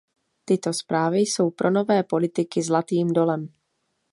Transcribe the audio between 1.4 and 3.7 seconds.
pro nové politiky zlatým dolem.